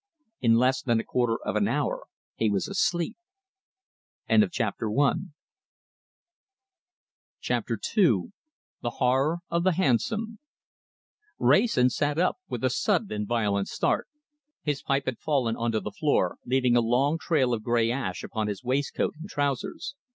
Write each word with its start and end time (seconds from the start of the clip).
In 0.39 0.55
less 0.55 0.81
than 0.81 0.99
a 0.99 1.03
quarter 1.03 1.37
of 1.45 1.55
an 1.55 1.67
hour 1.67 2.07
he 2.33 2.49
was 2.49 2.67
asleep! 2.67 3.17
CHAPTER 4.27 4.89
II 4.89 5.27
THE 7.47 8.89
HORROR 8.95 9.39
OF 9.51 9.63
THE 9.63 9.73
HANSOM 9.73 10.39
Wrayson 11.37 11.91
sat 11.91 12.17
up 12.17 12.37
with 12.49 12.63
a 12.63 12.71
sudden 12.71 13.11
and 13.11 13.27
violent 13.27 13.67
start. 13.67 14.07
His 14.63 14.81
pipe 14.81 15.05
had 15.05 15.19
fallen 15.19 15.55
on 15.55 15.71
to 15.73 15.79
the 15.79 15.91
floor, 15.91 16.37
leaving 16.47 16.75
a 16.75 16.81
long 16.81 17.19
trail 17.19 17.53
of 17.53 17.61
grey 17.61 17.91
ash 17.91 18.23
upon 18.23 18.47
his 18.47 18.63
waistcoat 18.63 19.13
and 19.19 19.29
trousers. 19.29 19.93